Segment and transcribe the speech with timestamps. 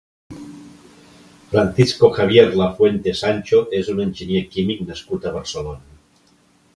[1.51, 5.99] Francisco Javier Lafuente Sancho és un enginyer químic nascut a Barcelona.